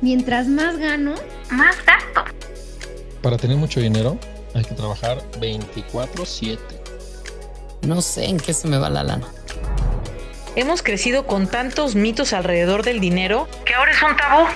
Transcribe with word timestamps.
Mientras 0.00 0.46
más 0.46 0.78
gano, 0.78 1.14
más 1.50 1.76
gasto. 1.84 2.24
Para 3.22 3.36
tener 3.36 3.56
mucho 3.56 3.80
dinero 3.80 4.18
hay 4.54 4.64
que 4.64 4.74
trabajar 4.74 5.18
24/7. 5.40 6.58
No 7.82 8.00
sé 8.00 8.26
en 8.26 8.38
qué 8.38 8.54
se 8.54 8.68
me 8.68 8.78
va 8.78 8.90
la 8.90 9.02
lana. 9.02 9.26
Hemos 10.56 10.82
crecido 10.82 11.26
con 11.26 11.46
tantos 11.46 11.94
mitos 11.94 12.32
alrededor 12.32 12.82
del 12.82 13.00
dinero 13.00 13.48
que 13.64 13.74
ahora 13.74 13.92
es 13.92 14.02
un 14.02 14.16
tabú. 14.16 14.46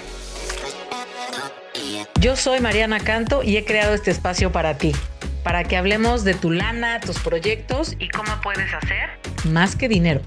Yo 2.20 2.36
soy 2.36 2.60
Mariana 2.60 3.00
Canto 3.00 3.42
y 3.42 3.56
he 3.56 3.64
creado 3.64 3.94
este 3.94 4.12
espacio 4.12 4.52
para 4.52 4.78
ti, 4.78 4.92
para 5.42 5.64
que 5.64 5.76
hablemos 5.76 6.22
de 6.22 6.34
tu 6.34 6.52
lana, 6.52 7.00
tus 7.00 7.18
proyectos 7.18 7.96
y 7.98 8.08
cómo 8.10 8.40
puedes 8.42 8.72
hacer 8.72 9.10
más 9.44 9.74
que 9.74 9.88
dinero. 9.88 10.20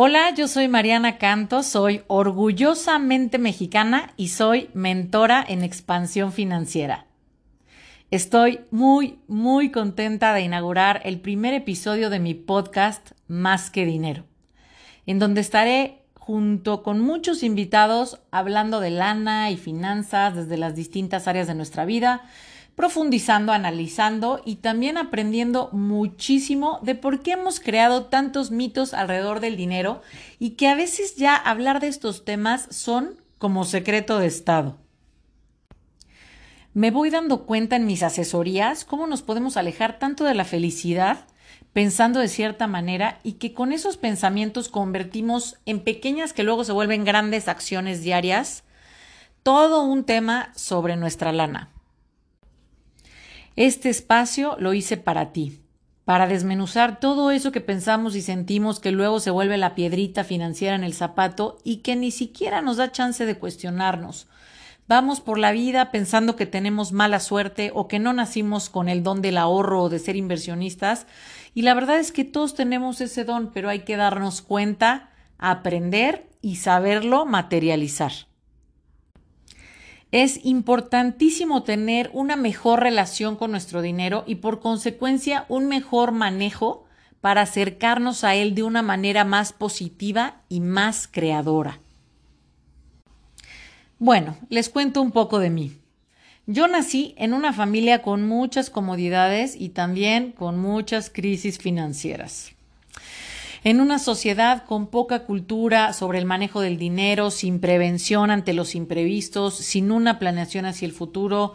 Hola, 0.00 0.32
yo 0.32 0.46
soy 0.46 0.68
Mariana 0.68 1.18
Canto, 1.18 1.64
soy 1.64 2.02
orgullosamente 2.06 3.36
mexicana 3.38 4.12
y 4.16 4.28
soy 4.28 4.70
mentora 4.72 5.44
en 5.48 5.64
expansión 5.64 6.32
financiera. 6.32 7.06
Estoy 8.12 8.60
muy, 8.70 9.18
muy 9.26 9.72
contenta 9.72 10.32
de 10.34 10.42
inaugurar 10.42 11.00
el 11.02 11.18
primer 11.18 11.52
episodio 11.52 12.10
de 12.10 12.20
mi 12.20 12.34
podcast 12.34 13.10
Más 13.26 13.70
que 13.70 13.86
Dinero, 13.86 14.24
en 15.04 15.18
donde 15.18 15.40
estaré 15.40 16.04
junto 16.14 16.84
con 16.84 17.00
muchos 17.00 17.42
invitados 17.42 18.20
hablando 18.30 18.78
de 18.78 18.90
lana 18.90 19.50
y 19.50 19.56
finanzas 19.56 20.36
desde 20.36 20.58
las 20.58 20.76
distintas 20.76 21.26
áreas 21.26 21.48
de 21.48 21.56
nuestra 21.56 21.84
vida, 21.84 22.22
profundizando, 22.78 23.50
analizando 23.50 24.40
y 24.44 24.56
también 24.56 24.98
aprendiendo 24.98 25.68
muchísimo 25.72 26.78
de 26.82 26.94
por 26.94 27.22
qué 27.22 27.32
hemos 27.32 27.58
creado 27.58 28.04
tantos 28.04 28.52
mitos 28.52 28.94
alrededor 28.94 29.40
del 29.40 29.56
dinero 29.56 30.00
y 30.38 30.50
que 30.50 30.68
a 30.68 30.76
veces 30.76 31.16
ya 31.16 31.34
hablar 31.34 31.80
de 31.80 31.88
estos 31.88 32.24
temas 32.24 32.68
son 32.70 33.20
como 33.38 33.64
secreto 33.64 34.20
de 34.20 34.28
Estado. 34.28 34.78
Me 36.72 36.92
voy 36.92 37.10
dando 37.10 37.46
cuenta 37.46 37.74
en 37.74 37.84
mis 37.84 38.04
asesorías 38.04 38.84
cómo 38.84 39.08
nos 39.08 39.22
podemos 39.22 39.56
alejar 39.56 39.98
tanto 39.98 40.22
de 40.22 40.34
la 40.34 40.44
felicidad 40.44 41.26
pensando 41.72 42.20
de 42.20 42.28
cierta 42.28 42.68
manera 42.68 43.18
y 43.24 43.32
que 43.32 43.54
con 43.54 43.72
esos 43.72 43.96
pensamientos 43.96 44.68
convertimos 44.68 45.56
en 45.66 45.80
pequeñas 45.80 46.32
que 46.32 46.44
luego 46.44 46.62
se 46.62 46.70
vuelven 46.70 47.04
grandes 47.04 47.48
acciones 47.48 48.02
diarias 48.02 48.62
todo 49.42 49.82
un 49.82 50.04
tema 50.04 50.52
sobre 50.54 50.94
nuestra 50.94 51.32
lana. 51.32 51.70
Este 53.58 53.88
espacio 53.88 54.54
lo 54.60 54.72
hice 54.72 54.96
para 54.96 55.32
ti, 55.32 55.58
para 56.04 56.28
desmenuzar 56.28 57.00
todo 57.00 57.32
eso 57.32 57.50
que 57.50 57.60
pensamos 57.60 58.14
y 58.14 58.22
sentimos 58.22 58.78
que 58.78 58.92
luego 58.92 59.18
se 59.18 59.32
vuelve 59.32 59.56
la 59.58 59.74
piedrita 59.74 60.22
financiera 60.22 60.76
en 60.76 60.84
el 60.84 60.94
zapato 60.94 61.58
y 61.64 61.78
que 61.78 61.96
ni 61.96 62.12
siquiera 62.12 62.62
nos 62.62 62.76
da 62.76 62.92
chance 62.92 63.26
de 63.26 63.36
cuestionarnos. 63.36 64.28
Vamos 64.86 65.20
por 65.20 65.38
la 65.40 65.50
vida 65.50 65.90
pensando 65.90 66.36
que 66.36 66.46
tenemos 66.46 66.92
mala 66.92 67.18
suerte 67.18 67.72
o 67.74 67.88
que 67.88 67.98
no 67.98 68.12
nacimos 68.12 68.70
con 68.70 68.88
el 68.88 69.02
don 69.02 69.22
del 69.22 69.36
ahorro 69.36 69.82
o 69.82 69.88
de 69.88 69.98
ser 69.98 70.14
inversionistas. 70.14 71.08
Y 71.52 71.62
la 71.62 71.74
verdad 71.74 71.98
es 71.98 72.12
que 72.12 72.24
todos 72.24 72.54
tenemos 72.54 73.00
ese 73.00 73.24
don, 73.24 73.50
pero 73.52 73.70
hay 73.70 73.80
que 73.80 73.96
darnos 73.96 74.40
cuenta, 74.40 75.10
aprender 75.36 76.28
y 76.42 76.56
saberlo 76.58 77.26
materializar. 77.26 78.27
Es 80.10 80.44
importantísimo 80.44 81.64
tener 81.64 82.10
una 82.14 82.36
mejor 82.36 82.80
relación 82.80 83.36
con 83.36 83.50
nuestro 83.50 83.82
dinero 83.82 84.24
y 84.26 84.36
por 84.36 84.60
consecuencia 84.60 85.44
un 85.48 85.66
mejor 85.66 86.12
manejo 86.12 86.86
para 87.20 87.42
acercarnos 87.42 88.24
a 88.24 88.34
él 88.34 88.54
de 88.54 88.62
una 88.62 88.80
manera 88.80 89.24
más 89.24 89.52
positiva 89.52 90.40
y 90.48 90.60
más 90.60 91.08
creadora. 91.08 91.80
Bueno, 93.98 94.38
les 94.48 94.70
cuento 94.70 95.02
un 95.02 95.10
poco 95.10 95.40
de 95.40 95.50
mí. 95.50 95.76
Yo 96.46 96.68
nací 96.68 97.14
en 97.18 97.34
una 97.34 97.52
familia 97.52 98.00
con 98.00 98.26
muchas 98.26 98.70
comodidades 98.70 99.54
y 99.54 99.70
también 99.70 100.32
con 100.32 100.58
muchas 100.58 101.10
crisis 101.10 101.58
financieras 101.58 102.52
en 103.64 103.80
una 103.80 103.98
sociedad 103.98 104.64
con 104.64 104.86
poca 104.86 105.24
cultura 105.24 105.92
sobre 105.92 106.18
el 106.18 106.24
manejo 106.24 106.60
del 106.60 106.78
dinero, 106.78 107.30
sin 107.30 107.60
prevención 107.60 108.30
ante 108.30 108.52
los 108.52 108.74
imprevistos, 108.74 109.54
sin 109.54 109.90
una 109.90 110.18
planeación 110.18 110.66
hacia 110.66 110.86
el 110.86 110.92
futuro, 110.92 111.54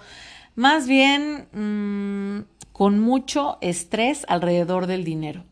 más 0.55 0.87
bien 0.87 1.47
mmm, 1.53 2.45
con 2.71 2.99
mucho 2.99 3.57
estrés 3.61 4.25
alrededor 4.27 4.87
del 4.87 5.03
dinero. 5.03 5.45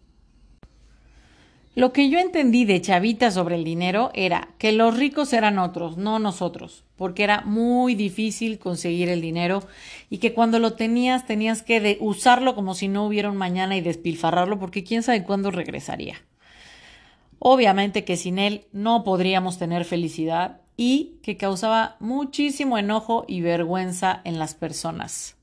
Lo 1.73 1.93
que 1.93 2.09
yo 2.09 2.19
entendí 2.19 2.65
de 2.65 2.81
chavita 2.81 3.31
sobre 3.31 3.55
el 3.55 3.63
dinero 3.63 4.11
era 4.13 4.49
que 4.57 4.73
los 4.73 4.97
ricos 4.97 5.31
eran 5.31 5.57
otros, 5.57 5.95
no 5.95 6.19
nosotros, 6.19 6.83
porque 6.97 7.23
era 7.23 7.41
muy 7.45 7.95
difícil 7.95 8.59
conseguir 8.59 9.07
el 9.07 9.21
dinero 9.21 9.63
y 10.09 10.17
que 10.17 10.33
cuando 10.33 10.59
lo 10.59 10.73
tenías 10.73 11.25
tenías 11.25 11.63
que 11.63 11.97
usarlo 12.01 12.55
como 12.55 12.75
si 12.75 12.89
no 12.89 13.05
hubiera 13.05 13.31
un 13.31 13.37
mañana 13.37 13.77
y 13.77 13.81
despilfarrarlo 13.81 14.59
porque 14.59 14.83
quién 14.83 15.01
sabe 15.01 15.23
cuándo 15.23 15.49
regresaría. 15.49 16.15
Obviamente 17.43 18.05
que 18.05 18.17
sin 18.17 18.37
él 18.37 18.67
no 18.71 19.03
podríamos 19.03 19.57
tener 19.57 19.83
felicidad 19.83 20.61
y 20.77 21.15
que 21.23 21.37
causaba 21.37 21.95
muchísimo 21.99 22.77
enojo 22.77 23.25
y 23.27 23.41
vergüenza 23.41 24.21
en 24.25 24.37
las 24.37 24.53
personas. 24.53 25.37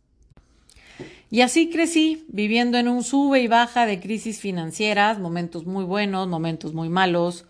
Y 1.28 1.40
así 1.40 1.70
crecí, 1.70 2.24
viviendo 2.28 2.78
en 2.78 2.86
un 2.86 3.02
sube 3.02 3.40
y 3.40 3.48
baja 3.48 3.84
de 3.84 3.98
crisis 3.98 4.38
financieras, 4.38 5.18
momentos 5.18 5.66
muy 5.66 5.82
buenos, 5.82 6.28
momentos 6.28 6.72
muy 6.72 6.88
malos, 6.88 7.46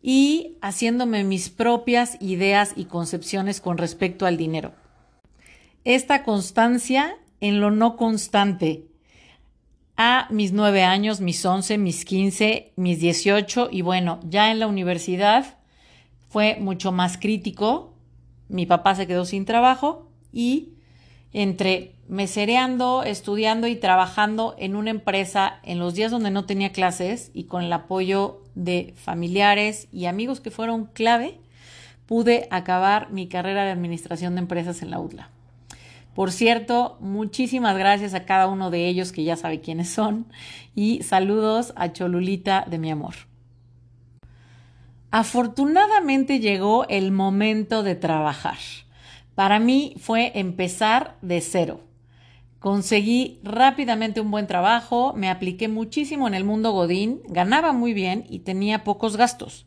y 0.00 0.56
haciéndome 0.62 1.22
mis 1.22 1.50
propias 1.50 2.16
ideas 2.18 2.72
y 2.74 2.86
concepciones 2.86 3.60
con 3.60 3.76
respecto 3.76 4.24
al 4.24 4.38
dinero. 4.38 4.72
Esta 5.84 6.22
constancia 6.22 7.18
en 7.40 7.60
lo 7.60 7.70
no 7.70 7.98
constante, 7.98 8.86
mis 10.30 10.52
nueve 10.52 10.82
años, 10.82 11.20
mis 11.20 11.44
once, 11.44 11.78
mis 11.78 12.04
quince, 12.04 12.72
mis 12.76 13.00
dieciocho 13.00 13.68
y 13.70 13.82
bueno, 13.82 14.20
ya 14.24 14.50
en 14.50 14.58
la 14.58 14.66
universidad 14.66 15.58
fue 16.28 16.56
mucho 16.60 16.92
más 16.92 17.18
crítico. 17.18 17.94
Mi 18.48 18.66
papá 18.66 18.94
se 18.94 19.06
quedó 19.06 19.24
sin 19.24 19.44
trabajo 19.44 20.08
y 20.32 20.70
entre 21.32 21.94
mesereando, 22.08 23.02
estudiando 23.04 23.66
y 23.66 23.76
trabajando 23.76 24.54
en 24.58 24.76
una 24.76 24.90
empresa 24.90 25.60
en 25.62 25.78
los 25.78 25.94
días 25.94 26.10
donde 26.10 26.30
no 26.30 26.44
tenía 26.44 26.72
clases 26.72 27.30
y 27.32 27.44
con 27.44 27.62
el 27.62 27.72
apoyo 27.72 28.42
de 28.54 28.94
familiares 28.96 29.88
y 29.92 30.06
amigos 30.06 30.40
que 30.40 30.50
fueron 30.50 30.86
clave, 30.86 31.38
pude 32.06 32.48
acabar 32.50 33.10
mi 33.10 33.28
carrera 33.28 33.64
de 33.64 33.70
administración 33.70 34.34
de 34.34 34.40
empresas 34.40 34.82
en 34.82 34.90
la 34.90 35.00
UDLA. 35.00 35.30
Por 36.14 36.30
cierto, 36.30 36.98
muchísimas 37.00 37.76
gracias 37.78 38.12
a 38.12 38.26
cada 38.26 38.46
uno 38.46 38.70
de 38.70 38.86
ellos 38.86 39.12
que 39.12 39.24
ya 39.24 39.36
sabe 39.36 39.60
quiénes 39.60 39.88
son 39.88 40.26
y 40.74 41.02
saludos 41.02 41.72
a 41.74 41.92
Cholulita 41.92 42.66
de 42.68 42.78
mi 42.78 42.90
amor. 42.90 43.14
Afortunadamente 45.10 46.40
llegó 46.40 46.86
el 46.88 47.12
momento 47.12 47.82
de 47.82 47.94
trabajar. 47.94 48.58
Para 49.34 49.58
mí 49.58 49.94
fue 49.98 50.32
empezar 50.34 51.16
de 51.22 51.40
cero. 51.40 51.80
Conseguí 52.58 53.40
rápidamente 53.42 54.20
un 54.20 54.30
buen 54.30 54.46
trabajo, 54.46 55.14
me 55.16 55.30
apliqué 55.30 55.68
muchísimo 55.68 56.28
en 56.28 56.34
el 56.34 56.44
mundo 56.44 56.72
Godín, 56.72 57.20
ganaba 57.26 57.72
muy 57.72 57.92
bien 57.92 58.24
y 58.28 58.40
tenía 58.40 58.84
pocos 58.84 59.16
gastos. 59.16 59.66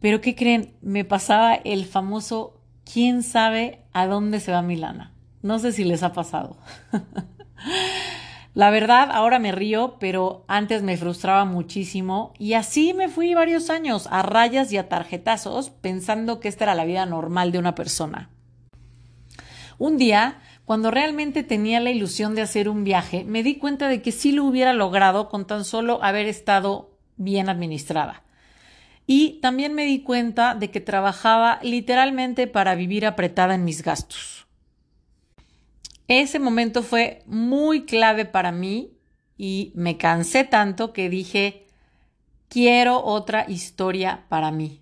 Pero 0.00 0.20
¿qué 0.20 0.34
creen? 0.34 0.74
Me 0.82 1.04
pasaba 1.04 1.54
el 1.54 1.86
famoso 1.86 2.60
¿quién 2.90 3.22
sabe 3.22 3.80
a 3.92 4.06
dónde 4.06 4.40
se 4.40 4.52
va 4.52 4.62
mi 4.62 4.76
lana? 4.76 5.15
No 5.46 5.60
sé 5.60 5.70
si 5.70 5.84
les 5.84 6.02
ha 6.02 6.12
pasado. 6.12 6.56
La 8.52 8.70
verdad, 8.70 9.10
ahora 9.12 9.38
me 9.38 9.52
río, 9.52 9.96
pero 10.00 10.44
antes 10.48 10.82
me 10.82 10.96
frustraba 10.96 11.44
muchísimo 11.44 12.32
y 12.36 12.54
así 12.54 12.94
me 12.94 13.08
fui 13.08 13.32
varios 13.34 13.70
años 13.70 14.08
a 14.10 14.22
rayas 14.22 14.72
y 14.72 14.76
a 14.76 14.88
tarjetazos 14.88 15.70
pensando 15.70 16.40
que 16.40 16.48
esta 16.48 16.64
era 16.64 16.74
la 16.74 16.84
vida 16.84 17.06
normal 17.06 17.52
de 17.52 17.60
una 17.60 17.76
persona. 17.76 18.30
Un 19.78 19.98
día, 19.98 20.40
cuando 20.64 20.90
realmente 20.90 21.44
tenía 21.44 21.78
la 21.78 21.90
ilusión 21.90 22.34
de 22.34 22.42
hacer 22.42 22.68
un 22.68 22.82
viaje, 22.82 23.22
me 23.24 23.44
di 23.44 23.56
cuenta 23.56 23.86
de 23.86 24.02
que 24.02 24.10
sí 24.10 24.32
lo 24.32 24.44
hubiera 24.46 24.72
logrado 24.72 25.28
con 25.28 25.46
tan 25.46 25.64
solo 25.64 26.02
haber 26.02 26.26
estado 26.26 26.98
bien 27.16 27.48
administrada. 27.48 28.24
Y 29.06 29.38
también 29.42 29.74
me 29.74 29.84
di 29.84 30.00
cuenta 30.02 30.56
de 30.56 30.72
que 30.72 30.80
trabajaba 30.80 31.60
literalmente 31.62 32.48
para 32.48 32.74
vivir 32.74 33.06
apretada 33.06 33.54
en 33.54 33.64
mis 33.64 33.82
gastos. 33.84 34.45
Ese 36.08 36.38
momento 36.38 36.82
fue 36.82 37.22
muy 37.26 37.84
clave 37.84 38.24
para 38.24 38.52
mí 38.52 38.92
y 39.36 39.72
me 39.74 39.96
cansé 39.96 40.44
tanto 40.44 40.92
que 40.92 41.10
dije, 41.10 41.66
quiero 42.48 43.04
otra 43.04 43.44
historia 43.48 44.24
para 44.28 44.50
mí. 44.50 44.80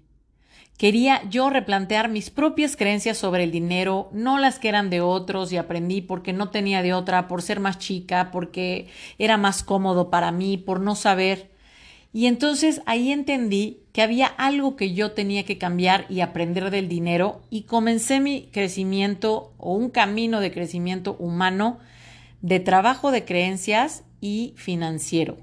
Quería 0.76 1.22
yo 1.30 1.50
replantear 1.50 2.08
mis 2.08 2.30
propias 2.30 2.76
creencias 2.76 3.16
sobre 3.16 3.44
el 3.44 3.52
dinero, 3.52 4.10
no 4.12 4.38
las 4.38 4.58
que 4.58 4.68
eran 4.68 4.90
de 4.90 5.00
otros 5.00 5.52
y 5.52 5.56
aprendí 5.56 6.02
porque 6.02 6.32
no 6.32 6.50
tenía 6.50 6.82
de 6.82 6.92
otra, 6.92 7.28
por 7.28 7.42
ser 7.42 7.60
más 7.60 7.78
chica, 7.78 8.30
porque 8.32 8.88
era 9.18 9.36
más 9.36 9.62
cómodo 9.62 10.10
para 10.10 10.32
mí, 10.32 10.58
por 10.58 10.80
no 10.80 10.96
saber. 10.96 11.52
Y 12.12 12.26
entonces 12.26 12.82
ahí 12.86 13.12
entendí 13.12 13.83
que 13.94 14.02
había 14.02 14.26
algo 14.26 14.74
que 14.74 14.92
yo 14.92 15.12
tenía 15.12 15.44
que 15.44 15.56
cambiar 15.56 16.06
y 16.08 16.18
aprender 16.18 16.72
del 16.72 16.88
dinero 16.88 17.42
y 17.48 17.62
comencé 17.62 18.18
mi 18.18 18.48
crecimiento 18.50 19.52
o 19.56 19.72
un 19.74 19.88
camino 19.88 20.40
de 20.40 20.50
crecimiento 20.50 21.14
humano 21.20 21.78
de 22.42 22.58
trabajo 22.58 23.12
de 23.12 23.24
creencias 23.24 24.02
y 24.20 24.52
financiero. 24.56 25.36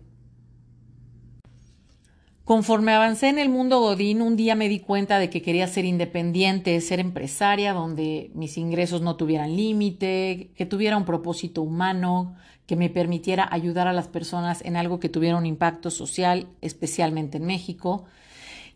Conforme 2.44 2.92
avancé 2.92 3.30
en 3.30 3.40
el 3.40 3.48
mundo 3.48 3.80
Godín, 3.80 4.22
un 4.22 4.36
día 4.36 4.56
me 4.56 4.68
di 4.68 4.82
cuenta 4.82 5.18
de 5.18 5.30
que 5.30 5.42
quería 5.42 5.66
ser 5.68 5.86
independiente, 5.86 6.82
ser 6.82 7.00
empresaria, 7.00 7.72
donde 7.72 8.32
mis 8.36 8.58
ingresos 8.58 9.02
no 9.02 9.16
tuvieran 9.16 9.56
límite, 9.56 10.52
que 10.58 10.66
tuviera 10.66 10.98
un 10.98 11.06
propósito 11.06 11.62
humano, 11.62 12.36
que 12.66 12.76
me 12.76 12.90
permitiera 12.90 13.48
ayudar 13.50 13.88
a 13.88 13.94
las 13.94 14.10
personas 14.10 14.62
en 14.66 14.76
algo 14.76 15.00
que 15.00 15.08
tuviera 15.08 15.38
un 15.38 15.46
impacto 15.46 15.90
social, 15.90 16.48
especialmente 16.60 17.38
en 17.38 17.46
México. 17.46 18.04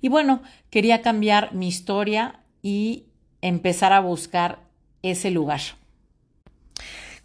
Y 0.02 0.10
bueno, 0.10 0.42
quería 0.70 1.02
cambiar 1.02 1.54
mi 1.54 1.68
historia 1.68 2.42
y 2.62 3.06
empezar 3.42 3.94
a 3.94 4.00
buscar 4.00 4.60
ese 5.02 5.32
lugar. 5.32 5.62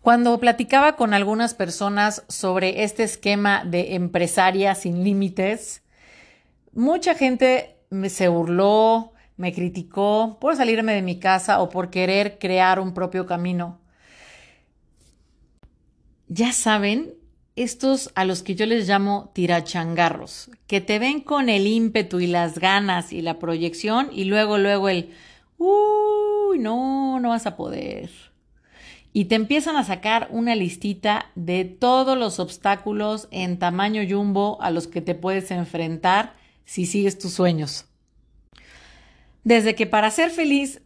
Cuando 0.02 0.38
platicaba 0.40 0.96
con 0.96 1.12
algunas 1.12 1.54
personas 1.54 2.24
sobre 2.28 2.84
este 2.84 3.02
esquema 3.02 3.64
de 3.64 3.94
empresaria 3.94 4.74
sin 4.74 5.04
límites, 5.04 5.82
mucha 6.72 7.14
gente 7.14 7.76
se 8.08 8.28
burló, 8.28 9.12
me 9.36 9.52
criticó 9.52 10.38
por 10.40 10.56
salirme 10.56 10.94
de 10.94 11.02
mi 11.02 11.18
casa 11.18 11.60
o 11.60 11.68
por 11.68 11.90
querer 11.90 12.38
crear 12.38 12.80
un 12.80 12.94
propio 12.94 13.26
camino 13.26 13.80
ya 16.30 16.52
saben, 16.52 17.12
estos 17.56 18.10
a 18.14 18.24
los 18.24 18.42
que 18.42 18.54
yo 18.54 18.66
les 18.66 18.88
llamo 18.88 19.30
tirachangarros, 19.34 20.50
que 20.66 20.80
te 20.80 20.98
ven 20.98 21.20
con 21.20 21.48
el 21.48 21.66
ímpetu 21.66 22.20
y 22.20 22.26
las 22.26 22.58
ganas 22.58 23.12
y 23.12 23.22
la 23.22 23.38
proyección 23.38 24.08
y 24.12 24.24
luego, 24.24 24.58
luego 24.58 24.88
el, 24.88 25.10
uy, 25.58 26.58
no, 26.58 27.20
no 27.20 27.30
vas 27.30 27.46
a 27.46 27.56
poder. 27.56 28.10
Y 29.12 29.24
te 29.24 29.34
empiezan 29.34 29.76
a 29.76 29.84
sacar 29.84 30.28
una 30.30 30.54
listita 30.54 31.26
de 31.34 31.64
todos 31.64 32.16
los 32.16 32.38
obstáculos 32.38 33.28
en 33.32 33.58
tamaño 33.58 34.02
jumbo 34.08 34.62
a 34.62 34.70
los 34.70 34.86
que 34.86 35.00
te 35.00 35.16
puedes 35.16 35.50
enfrentar 35.50 36.36
si 36.64 36.86
sigues 36.86 37.18
tus 37.18 37.32
sueños. 37.32 37.86
Desde 39.42 39.74
que 39.74 39.86
para 39.86 40.10
ser 40.10 40.30
feliz 40.30 40.80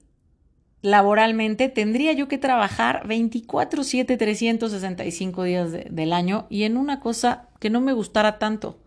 laboralmente, 0.85 1.71
tendría 1.71 2.13
yo 2.13 2.29
que 2.29 2.37
trabajar 2.37 3.07
24, 3.07 3.85
7, 3.85 4.19
365 4.19 5.43
días 5.45 5.73
del 5.73 6.13
año 6.13 6.47
y 6.51 6.65
en 6.65 6.77
una 6.77 7.01
cosa 7.01 7.49
que 7.59 7.71
no 7.71 7.81
me 7.81 7.95
gustara 7.95 8.39
tanto. 8.39 8.79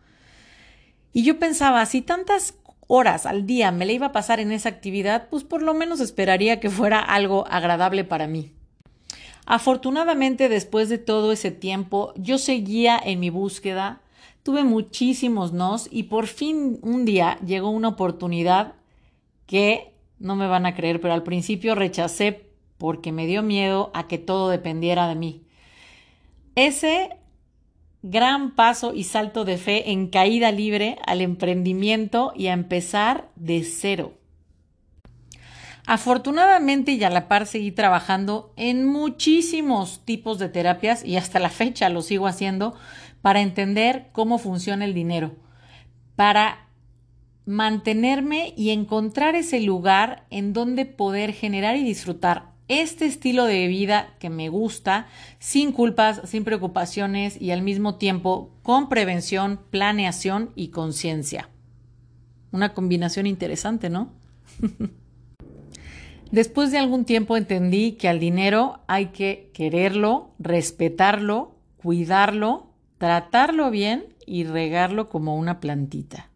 Y 1.11 1.23
yo 1.23 1.39
pensaba, 1.39 1.83
si 1.87 2.03
tantas 2.03 2.53
horas 2.85 3.25
al 3.25 3.47
día 3.47 3.71
me 3.71 3.87
le 3.87 3.93
iba 3.93 4.05
a 4.05 4.11
pasar 4.11 4.39
en 4.39 4.51
esa 4.51 4.69
actividad, 4.69 5.27
pues 5.31 5.43
por 5.43 5.63
lo 5.63 5.73
menos 5.73 5.99
esperaría 5.99 6.59
que 6.59 6.69
fuera 6.69 6.99
algo 6.99 7.47
agradable 7.47 8.03
para 8.03 8.27
mí. 8.27 8.51
Afortunadamente, 9.47 10.49
después 10.49 10.89
de 10.89 10.99
todo 10.99 11.31
ese 11.31 11.49
tiempo, 11.49 12.13
yo 12.15 12.37
seguía 12.37 13.01
en 13.03 13.19
mi 13.19 13.31
búsqueda, 13.31 14.01
tuve 14.43 14.63
muchísimos 14.63 15.51
nos 15.51 15.89
y 15.91 16.03
por 16.03 16.27
fin 16.27 16.77
un 16.83 17.05
día 17.05 17.39
llegó 17.43 17.71
una 17.71 17.87
oportunidad 17.87 18.75
que 19.47 19.96
no 20.19 20.35
me 20.35 20.47
van 20.47 20.65
a 20.65 20.75
creer, 20.75 20.99
pero 21.01 21.13
al 21.13 21.23
principio 21.23 21.75
rechacé 21.75 22.47
porque 22.77 23.11
me 23.11 23.25
dio 23.25 23.43
miedo 23.43 23.91
a 23.93 24.07
que 24.07 24.17
todo 24.17 24.49
dependiera 24.49 25.07
de 25.07 25.15
mí. 25.15 25.43
Ese 26.55 27.17
gran 28.01 28.55
paso 28.55 28.93
y 28.93 29.03
salto 29.03 29.45
de 29.45 29.57
fe 29.57 29.91
en 29.91 30.07
caída 30.07 30.51
libre 30.51 30.97
al 31.05 31.21
emprendimiento 31.21 32.31
y 32.35 32.47
a 32.47 32.53
empezar 32.53 33.29
de 33.35 33.63
cero. 33.63 34.13
Afortunadamente 35.85 36.91
y 36.91 37.03
a 37.03 37.09
la 37.09 37.27
par 37.27 37.45
seguí 37.45 37.71
trabajando 37.71 38.53
en 38.57 38.85
muchísimos 38.85 40.01
tipos 40.03 40.37
de 40.37 40.49
terapias 40.49 41.03
y 41.03 41.15
hasta 41.15 41.39
la 41.39 41.49
fecha 41.49 41.89
lo 41.89 42.01
sigo 42.01 42.27
haciendo 42.27 42.75
para 43.21 43.41
entender 43.41 44.07
cómo 44.11 44.37
funciona 44.37 44.83
el 44.83 44.93
dinero, 44.93 45.35
para 46.15 46.66
mantenerme 47.47 48.53
y 48.57 48.71
encontrar 48.71 49.35
ese 49.35 49.61
lugar 49.61 50.25
en 50.29 50.51
donde 50.51 50.85
poder 50.85 51.31
generar 51.31 51.77
y 51.77 51.83
disfrutar 51.83 52.51
este 52.67 53.05
estilo 53.05 53.45
de 53.45 53.67
vida 53.67 54.13
que 54.19 54.29
me 54.29 54.49
gusta, 54.49 55.07
sin 55.39 55.71
culpas, 55.71 56.21
sin 56.25 56.43
preocupaciones 56.43 57.41
y 57.41 57.51
al 57.51 57.61
mismo 57.61 57.95
tiempo 57.95 58.51
con 58.63 58.89
prevención, 58.89 59.61
planeación 59.69 60.51
y 60.55 60.67
conciencia. 60.67 61.49
Una 62.51 62.73
combinación 62.73 63.25
interesante, 63.25 63.89
¿no? 63.89 64.11
Después 66.31 66.71
de 66.71 66.79
algún 66.79 67.05
tiempo 67.05 67.37
entendí 67.37 67.93
que 67.93 68.09
al 68.09 68.19
dinero 68.19 68.81
hay 68.87 69.07
que 69.07 69.49
quererlo, 69.53 70.31
respetarlo, 70.37 71.55
cuidarlo, 71.77 72.73
tratarlo 72.97 73.71
bien 73.71 74.07
y 74.25 74.43
regarlo 74.43 75.07
como 75.07 75.37
una 75.37 75.61
plantita. 75.61 76.29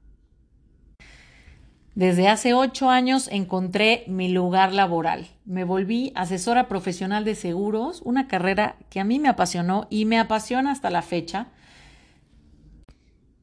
Desde 1.95 2.29
hace 2.29 2.53
ocho 2.53 2.89
años 2.89 3.27
encontré 3.31 4.05
mi 4.07 4.29
lugar 4.29 4.71
laboral. 4.71 5.27
Me 5.43 5.65
volví 5.65 6.13
asesora 6.15 6.69
profesional 6.69 7.25
de 7.25 7.35
seguros, 7.35 8.01
una 8.05 8.29
carrera 8.29 8.77
que 8.89 9.01
a 9.01 9.03
mí 9.03 9.19
me 9.19 9.27
apasionó 9.27 9.87
y 9.89 10.05
me 10.05 10.17
apasiona 10.17 10.71
hasta 10.71 10.89
la 10.89 11.01
fecha, 11.01 11.49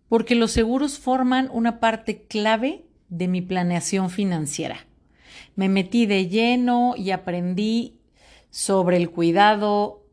porque 0.09 0.35
los 0.35 0.51
seguros 0.51 0.99
forman 0.99 1.51
una 1.53 1.79
parte 1.79 2.23
clave 2.23 2.87
de 3.11 3.29
mi 3.29 3.43
planeación 3.43 4.09
financiera. 4.09 4.87
Me 5.55 5.69
metí 5.69 6.07
de 6.07 6.29
lleno 6.29 6.95
y 6.97 7.11
aprendí 7.11 8.01
sobre 8.49 8.97
el 8.97 9.11
cuidado 9.11 10.07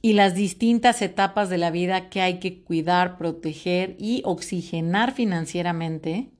y 0.00 0.14
las 0.14 0.34
distintas 0.34 1.02
etapas 1.02 1.50
de 1.50 1.58
la 1.58 1.70
vida 1.70 2.08
que 2.08 2.22
hay 2.22 2.38
que 2.38 2.62
cuidar, 2.62 3.18
proteger 3.18 3.96
y 3.98 4.22
oxigenar 4.24 5.12
financieramente 5.12 6.33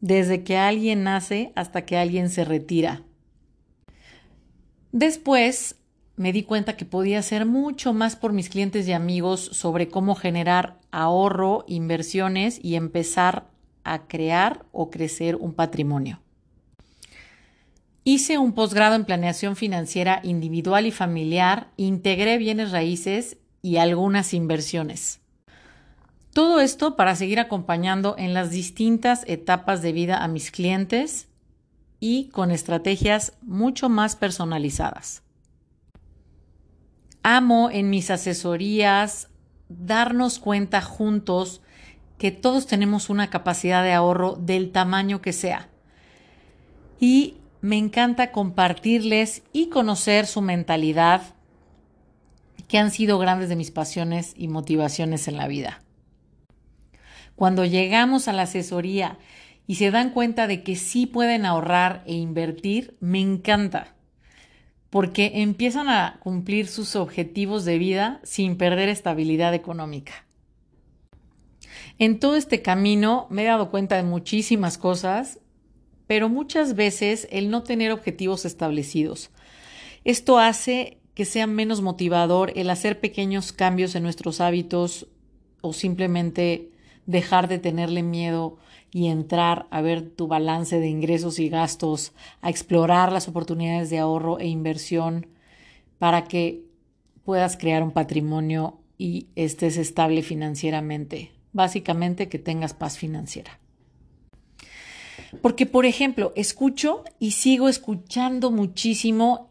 desde 0.00 0.42
que 0.44 0.56
alguien 0.56 1.04
nace 1.04 1.52
hasta 1.54 1.84
que 1.84 1.96
alguien 1.96 2.30
se 2.30 2.44
retira. 2.44 3.02
Después 4.92 5.76
me 6.16 6.32
di 6.32 6.42
cuenta 6.42 6.76
que 6.76 6.84
podía 6.84 7.20
hacer 7.20 7.46
mucho 7.46 7.92
más 7.92 8.16
por 8.16 8.32
mis 8.32 8.48
clientes 8.48 8.86
y 8.88 8.92
amigos 8.92 9.40
sobre 9.52 9.88
cómo 9.88 10.14
generar 10.14 10.78
ahorro, 10.90 11.64
inversiones 11.66 12.58
y 12.62 12.74
empezar 12.74 13.48
a 13.84 14.06
crear 14.06 14.66
o 14.72 14.90
crecer 14.90 15.36
un 15.36 15.54
patrimonio. 15.54 16.20
Hice 18.04 18.38
un 18.38 18.52
posgrado 18.52 18.96
en 18.96 19.04
planeación 19.04 19.56
financiera 19.56 20.20
individual 20.22 20.86
y 20.86 20.90
familiar, 20.90 21.70
integré 21.76 22.38
bienes 22.38 22.70
raíces 22.70 23.36
y 23.62 23.76
algunas 23.76 24.34
inversiones. 24.34 25.20
Todo 26.32 26.60
esto 26.60 26.94
para 26.94 27.16
seguir 27.16 27.40
acompañando 27.40 28.14
en 28.16 28.34
las 28.34 28.50
distintas 28.50 29.24
etapas 29.26 29.82
de 29.82 29.92
vida 29.92 30.22
a 30.22 30.28
mis 30.28 30.50
clientes 30.50 31.28
y 31.98 32.28
con 32.28 32.50
estrategias 32.50 33.34
mucho 33.42 33.88
más 33.88 34.14
personalizadas. 34.14 35.22
Amo 37.22 37.68
en 37.70 37.90
mis 37.90 38.10
asesorías 38.10 39.28
darnos 39.68 40.38
cuenta 40.38 40.80
juntos 40.80 41.62
que 42.16 42.30
todos 42.30 42.66
tenemos 42.66 43.10
una 43.10 43.28
capacidad 43.28 43.82
de 43.82 43.92
ahorro 43.92 44.36
del 44.36 44.72
tamaño 44.72 45.20
que 45.20 45.32
sea. 45.32 45.68
Y 47.00 47.38
me 47.60 47.76
encanta 47.76 48.30
compartirles 48.30 49.42
y 49.52 49.68
conocer 49.68 50.26
su 50.26 50.40
mentalidad, 50.42 51.34
que 52.68 52.78
han 52.78 52.90
sido 52.90 53.18
grandes 53.18 53.48
de 53.48 53.56
mis 53.56 53.70
pasiones 53.70 54.32
y 54.36 54.48
motivaciones 54.48 55.26
en 55.28 55.36
la 55.36 55.48
vida. 55.48 55.82
Cuando 57.40 57.64
llegamos 57.64 58.28
a 58.28 58.34
la 58.34 58.42
asesoría 58.42 59.16
y 59.66 59.76
se 59.76 59.90
dan 59.90 60.10
cuenta 60.10 60.46
de 60.46 60.62
que 60.62 60.76
sí 60.76 61.06
pueden 61.06 61.46
ahorrar 61.46 62.02
e 62.04 62.12
invertir, 62.12 62.98
me 63.00 63.18
encanta, 63.18 63.94
porque 64.90 65.32
empiezan 65.36 65.88
a 65.88 66.20
cumplir 66.22 66.66
sus 66.66 66.96
objetivos 66.96 67.64
de 67.64 67.78
vida 67.78 68.20
sin 68.24 68.58
perder 68.58 68.90
estabilidad 68.90 69.54
económica. 69.54 70.26
En 71.98 72.18
todo 72.18 72.36
este 72.36 72.60
camino 72.60 73.26
me 73.30 73.40
he 73.40 73.46
dado 73.46 73.70
cuenta 73.70 73.96
de 73.96 74.02
muchísimas 74.02 74.76
cosas, 74.76 75.40
pero 76.06 76.28
muchas 76.28 76.74
veces 76.74 77.26
el 77.30 77.48
no 77.48 77.62
tener 77.62 77.90
objetivos 77.90 78.44
establecidos. 78.44 79.30
Esto 80.04 80.38
hace 80.38 80.98
que 81.14 81.24
sea 81.24 81.46
menos 81.46 81.80
motivador 81.80 82.52
el 82.54 82.68
hacer 82.68 83.00
pequeños 83.00 83.52
cambios 83.52 83.94
en 83.94 84.02
nuestros 84.02 84.42
hábitos 84.42 85.06
o 85.62 85.72
simplemente 85.72 86.72
dejar 87.06 87.48
de 87.48 87.58
tenerle 87.58 88.02
miedo 88.02 88.58
y 88.92 89.08
entrar 89.08 89.66
a 89.70 89.80
ver 89.80 90.02
tu 90.10 90.26
balance 90.26 90.80
de 90.80 90.88
ingresos 90.88 91.38
y 91.38 91.48
gastos, 91.48 92.12
a 92.40 92.50
explorar 92.50 93.12
las 93.12 93.28
oportunidades 93.28 93.90
de 93.90 93.98
ahorro 93.98 94.38
e 94.38 94.48
inversión 94.48 95.26
para 95.98 96.24
que 96.24 96.64
puedas 97.24 97.56
crear 97.56 97.82
un 97.82 97.92
patrimonio 97.92 98.78
y 98.98 99.28
estés 99.36 99.76
estable 99.76 100.22
financieramente. 100.22 101.30
Básicamente 101.52 102.28
que 102.28 102.38
tengas 102.38 102.74
paz 102.74 102.98
financiera. 102.98 103.58
Porque, 105.42 105.66
por 105.66 105.86
ejemplo, 105.86 106.32
escucho 106.36 107.04
y 107.18 107.32
sigo 107.32 107.68
escuchando 107.68 108.50
muchísimo 108.50 109.49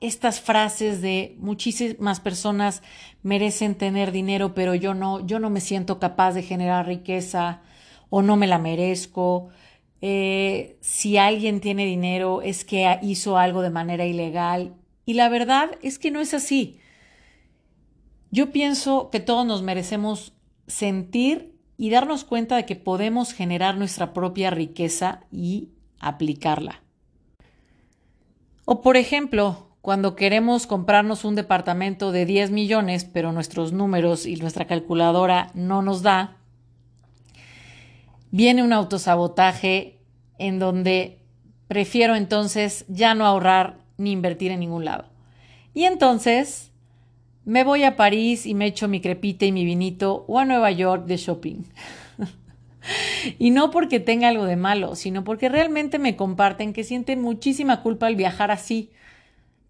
estas 0.00 0.40
frases 0.40 1.02
de 1.02 1.36
muchísimas 1.38 2.20
personas 2.20 2.82
merecen 3.22 3.74
tener 3.74 4.12
dinero, 4.12 4.54
pero 4.54 4.74
yo 4.74 4.94
no, 4.94 5.26
yo 5.26 5.38
no 5.38 5.50
me 5.50 5.60
siento 5.60 5.98
capaz 5.98 6.32
de 6.32 6.42
generar 6.42 6.86
riqueza 6.86 7.60
o 8.08 8.22
no 8.22 8.36
me 8.36 8.46
la 8.46 8.58
merezco. 8.58 9.50
Eh, 10.00 10.78
si 10.80 11.18
alguien 11.18 11.60
tiene 11.60 11.84
dinero 11.84 12.40
es 12.40 12.64
que 12.64 12.98
hizo 13.02 13.36
algo 13.36 13.60
de 13.60 13.70
manera 13.70 14.06
ilegal. 14.06 14.74
Y 15.04 15.14
la 15.14 15.28
verdad 15.28 15.70
es 15.82 15.98
que 15.98 16.10
no 16.10 16.20
es 16.20 16.32
así. 16.32 16.80
Yo 18.30 18.52
pienso 18.52 19.10
que 19.10 19.20
todos 19.20 19.44
nos 19.44 19.62
merecemos 19.62 20.32
sentir 20.66 21.58
y 21.76 21.90
darnos 21.90 22.24
cuenta 22.24 22.56
de 22.56 22.64
que 22.64 22.76
podemos 22.76 23.32
generar 23.32 23.76
nuestra 23.76 24.14
propia 24.14 24.50
riqueza 24.50 25.24
y 25.30 25.70
aplicarla. 25.98 26.82
O 28.64 28.82
por 28.82 28.96
ejemplo, 28.96 29.69
cuando 29.80 30.14
queremos 30.14 30.66
comprarnos 30.66 31.24
un 31.24 31.34
departamento 31.34 32.12
de 32.12 32.26
10 32.26 32.50
millones, 32.50 33.04
pero 33.04 33.32
nuestros 33.32 33.72
números 33.72 34.26
y 34.26 34.36
nuestra 34.36 34.66
calculadora 34.66 35.50
no 35.54 35.82
nos 35.82 36.02
da, 36.02 36.36
viene 38.30 38.62
un 38.62 38.72
autosabotaje 38.72 39.98
en 40.38 40.58
donde 40.58 41.18
prefiero 41.68 42.14
entonces 42.14 42.84
ya 42.88 43.14
no 43.14 43.26
ahorrar 43.26 43.78
ni 43.96 44.12
invertir 44.12 44.50
en 44.50 44.60
ningún 44.60 44.84
lado. 44.84 45.04
Y 45.72 45.84
entonces 45.84 46.72
me 47.44 47.64
voy 47.64 47.84
a 47.84 47.96
París 47.96 48.46
y 48.46 48.54
me 48.54 48.66
echo 48.66 48.88
mi 48.88 49.00
crepita 49.00 49.46
y 49.46 49.52
mi 49.52 49.64
vinito 49.64 50.24
o 50.28 50.38
a 50.38 50.44
Nueva 50.44 50.70
York 50.70 51.06
de 51.06 51.16
shopping. 51.16 51.64
y 53.38 53.50
no 53.50 53.70
porque 53.70 54.00
tenga 54.00 54.28
algo 54.28 54.44
de 54.44 54.56
malo, 54.56 54.94
sino 54.94 55.24
porque 55.24 55.48
realmente 55.48 55.98
me 55.98 56.16
comparten 56.16 56.72
que 56.72 56.84
sienten 56.84 57.22
muchísima 57.22 57.82
culpa 57.82 58.06
al 58.06 58.16
viajar 58.16 58.50
así, 58.50 58.90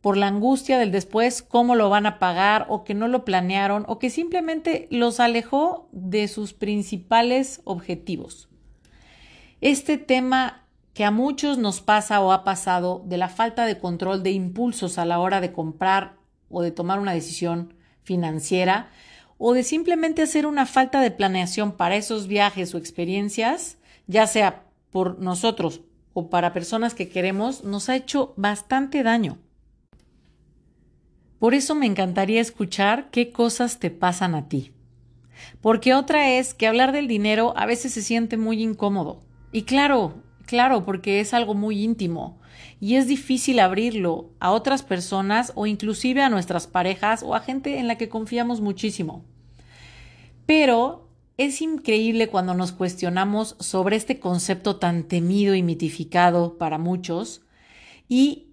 por 0.00 0.16
la 0.16 0.28
angustia 0.28 0.78
del 0.78 0.92
después, 0.92 1.42
cómo 1.42 1.74
lo 1.74 1.90
van 1.90 2.06
a 2.06 2.18
pagar 2.18 2.66
o 2.68 2.84
que 2.84 2.94
no 2.94 3.08
lo 3.08 3.24
planearon 3.24 3.84
o 3.86 3.98
que 3.98 4.10
simplemente 4.10 4.88
los 4.90 5.20
alejó 5.20 5.88
de 5.92 6.28
sus 6.28 6.54
principales 6.54 7.60
objetivos. 7.64 8.48
Este 9.60 9.98
tema 9.98 10.66
que 10.94 11.04
a 11.04 11.10
muchos 11.10 11.58
nos 11.58 11.80
pasa 11.80 12.20
o 12.20 12.32
ha 12.32 12.44
pasado 12.44 13.02
de 13.06 13.18
la 13.18 13.28
falta 13.28 13.66
de 13.66 13.78
control 13.78 14.22
de 14.22 14.32
impulsos 14.32 14.98
a 14.98 15.04
la 15.04 15.18
hora 15.18 15.40
de 15.40 15.52
comprar 15.52 16.16
o 16.48 16.62
de 16.62 16.70
tomar 16.70 16.98
una 16.98 17.12
decisión 17.12 17.74
financiera 18.02 18.90
o 19.38 19.52
de 19.52 19.62
simplemente 19.62 20.22
hacer 20.22 20.46
una 20.46 20.66
falta 20.66 21.00
de 21.00 21.10
planeación 21.10 21.72
para 21.72 21.96
esos 21.96 22.26
viajes 22.26 22.74
o 22.74 22.78
experiencias, 22.78 23.78
ya 24.06 24.26
sea 24.26 24.64
por 24.90 25.18
nosotros 25.18 25.82
o 26.12 26.28
para 26.28 26.52
personas 26.52 26.94
que 26.94 27.08
queremos, 27.08 27.64
nos 27.64 27.88
ha 27.88 27.96
hecho 27.96 28.34
bastante 28.36 29.02
daño. 29.02 29.38
Por 31.40 31.54
eso 31.54 31.74
me 31.74 31.86
encantaría 31.86 32.40
escuchar 32.40 33.10
qué 33.10 33.32
cosas 33.32 33.80
te 33.80 33.90
pasan 33.90 34.34
a 34.34 34.48
ti. 34.48 34.72
Porque 35.62 35.94
otra 35.94 36.32
es 36.32 36.52
que 36.52 36.66
hablar 36.66 36.92
del 36.92 37.08
dinero 37.08 37.54
a 37.56 37.64
veces 37.64 37.94
se 37.94 38.02
siente 38.02 38.36
muy 38.36 38.62
incómodo. 38.62 39.22
Y 39.50 39.62
claro, 39.62 40.22
claro, 40.44 40.84
porque 40.84 41.18
es 41.18 41.32
algo 41.32 41.54
muy 41.54 41.82
íntimo 41.82 42.38
y 42.78 42.96
es 42.96 43.08
difícil 43.08 43.58
abrirlo 43.58 44.30
a 44.38 44.50
otras 44.50 44.82
personas 44.82 45.52
o 45.54 45.66
inclusive 45.66 46.22
a 46.22 46.28
nuestras 46.28 46.66
parejas 46.66 47.22
o 47.22 47.34
a 47.34 47.40
gente 47.40 47.78
en 47.78 47.88
la 47.88 47.96
que 47.96 48.10
confiamos 48.10 48.60
muchísimo. 48.60 49.24
Pero 50.44 51.08
es 51.38 51.62
increíble 51.62 52.28
cuando 52.28 52.52
nos 52.52 52.72
cuestionamos 52.72 53.56
sobre 53.60 53.96
este 53.96 54.20
concepto 54.20 54.76
tan 54.76 55.04
temido 55.04 55.54
y 55.54 55.62
mitificado 55.62 56.58
para 56.58 56.76
muchos 56.76 57.40
y 58.10 58.49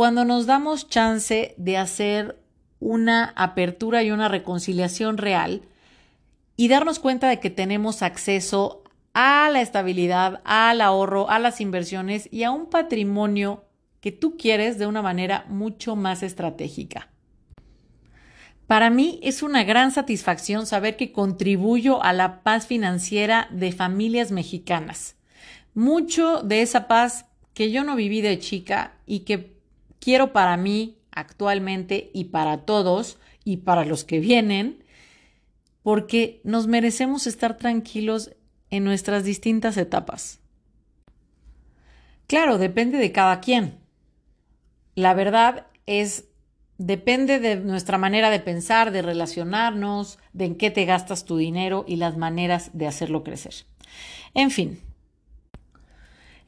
cuando 0.00 0.24
nos 0.24 0.46
damos 0.46 0.88
chance 0.88 1.54
de 1.58 1.76
hacer 1.76 2.40
una 2.78 3.34
apertura 3.36 4.02
y 4.02 4.10
una 4.10 4.28
reconciliación 4.28 5.18
real 5.18 5.60
y 6.56 6.68
darnos 6.68 6.98
cuenta 6.98 7.28
de 7.28 7.38
que 7.38 7.50
tenemos 7.50 8.00
acceso 8.00 8.82
a 9.12 9.50
la 9.52 9.60
estabilidad, 9.60 10.40
al 10.44 10.80
ahorro, 10.80 11.28
a 11.28 11.38
las 11.38 11.60
inversiones 11.60 12.30
y 12.32 12.44
a 12.44 12.50
un 12.50 12.70
patrimonio 12.70 13.66
que 14.00 14.10
tú 14.10 14.38
quieres 14.38 14.78
de 14.78 14.86
una 14.86 15.02
manera 15.02 15.44
mucho 15.50 15.96
más 15.96 16.22
estratégica. 16.22 17.10
Para 18.66 18.88
mí 18.88 19.20
es 19.22 19.42
una 19.42 19.64
gran 19.64 19.90
satisfacción 19.92 20.64
saber 20.64 20.96
que 20.96 21.12
contribuyo 21.12 22.02
a 22.02 22.14
la 22.14 22.42
paz 22.42 22.66
financiera 22.66 23.48
de 23.50 23.70
familias 23.70 24.32
mexicanas. 24.32 25.16
Mucho 25.74 26.42
de 26.42 26.62
esa 26.62 26.88
paz 26.88 27.26
que 27.52 27.70
yo 27.70 27.84
no 27.84 27.96
viví 27.96 28.22
de 28.22 28.38
chica 28.38 28.94
y 29.04 29.26
que 29.26 29.59
quiero 30.00 30.32
para 30.32 30.56
mí 30.56 30.98
actualmente 31.12 32.10
y 32.12 32.24
para 32.24 32.64
todos 32.64 33.18
y 33.44 33.58
para 33.58 33.84
los 33.84 34.04
que 34.04 34.20
vienen, 34.20 34.84
porque 35.82 36.40
nos 36.44 36.66
merecemos 36.66 37.26
estar 37.26 37.56
tranquilos 37.56 38.32
en 38.70 38.84
nuestras 38.84 39.24
distintas 39.24 39.76
etapas. 39.76 40.40
Claro, 42.26 42.58
depende 42.58 42.98
de 42.98 43.12
cada 43.12 43.40
quien. 43.40 43.80
La 44.94 45.14
verdad 45.14 45.66
es, 45.86 46.26
depende 46.78 47.40
de 47.40 47.56
nuestra 47.56 47.98
manera 47.98 48.30
de 48.30 48.40
pensar, 48.40 48.92
de 48.92 49.02
relacionarnos, 49.02 50.18
de 50.32 50.44
en 50.44 50.54
qué 50.56 50.70
te 50.70 50.84
gastas 50.84 51.24
tu 51.24 51.36
dinero 51.36 51.84
y 51.88 51.96
las 51.96 52.16
maneras 52.16 52.70
de 52.72 52.86
hacerlo 52.86 53.24
crecer. 53.24 53.54
En 54.34 54.50
fin, 54.50 54.80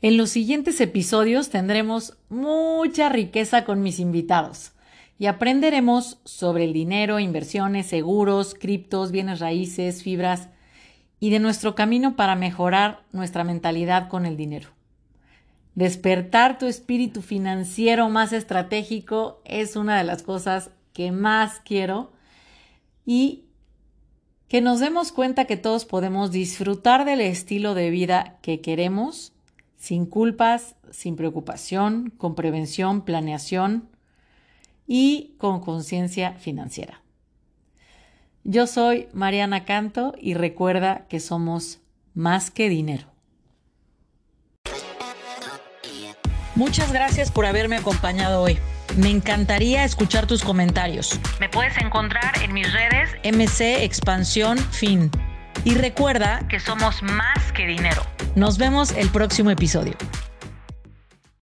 en 0.03 0.17
los 0.17 0.31
siguientes 0.31 0.81
episodios 0.81 1.49
tendremos 1.49 2.17
mucha 2.29 3.09
riqueza 3.09 3.65
con 3.65 3.83
mis 3.83 4.01
invitados 4.01 4.73
y 5.17 5.27
aprenderemos 5.27 6.19
sobre 6.25 6.65
el 6.65 6.73
dinero, 6.73 7.21
inversiones, 7.21 7.87
seguros, 7.87 8.55
criptos, 8.55 9.13
bienes 9.13 9.39
raíces, 9.39 10.03
fibras 10.03 10.49
y 11.21 11.31
de 11.31 11.39
nuestro 11.39 11.77
camino 11.77 12.17
para 12.17 12.35
mejorar 12.35 13.05
nuestra 13.13 13.45
mentalidad 13.45 14.09
con 14.09 14.27
el 14.27 14.37
dinero. 14.37 14.71
Despertar 15.77 16.59
tu 16.59 16.67
espíritu 16.67 17.23
financiero 17.23 18.09
más 18.09 18.33
estratégico 18.33 19.41
es 19.45 19.77
una 19.77 19.97
de 19.97 20.05
las 20.05 20.25
cosas 20.25 20.71
que 20.93 21.13
más 21.13 21.61
quiero 21.65 22.13
y 23.07 23.45
que 24.49 24.61
nos 24.61 24.81
demos 24.81 25.13
cuenta 25.13 25.45
que 25.45 25.57
todos 25.57 25.85
podemos 25.85 26.33
disfrutar 26.33 27.05
del 27.05 27.21
estilo 27.21 27.75
de 27.75 27.91
vida 27.91 28.39
que 28.43 28.61
queremos 28.61 29.33
sin 29.83 30.07
culpas, 30.07 30.77
sin 30.93 31.17
preocupación, 31.17 32.11
con 32.17 32.37
prevención, 32.37 33.05
planeación 33.05 33.89
y 34.87 35.35
con 35.39 35.59
conciencia 35.59 36.35
financiera. 36.35 37.03
Yo 38.45 38.69
soy 38.69 39.09
Mariana 39.13 39.65
Canto 39.65 40.15
y 40.21 40.35
recuerda 40.35 41.09
que 41.09 41.19
somos 41.19 41.81
más 42.15 42.53
que 42.53 42.69
dinero. 42.69 43.09
Muchas 46.55 46.93
gracias 46.93 47.33
por 47.33 47.45
haberme 47.45 47.75
acompañado 47.75 48.41
hoy. 48.41 48.59
Me 48.97 49.11
encantaría 49.11 49.83
escuchar 49.83 50.29
tus 50.29 50.45
comentarios. 50.45 51.19
Me 51.41 51.49
puedes 51.49 51.77
encontrar 51.79 52.41
en 52.41 52.55
mis 52.55 52.73
redes 52.73 53.11
MC 53.25 53.83
Expansión 53.83 54.59
Fin. 54.59 55.11
Y 55.65 55.75
recuerda 55.75 56.41
que 56.49 56.59
somos 56.59 57.03
más 57.03 57.53
que 57.53 57.67
dinero. 57.67 58.03
Nos 58.35 58.59
vemos 58.59 58.93
el 58.93 59.09
próximo 59.11 59.51
episodio. 59.51 59.95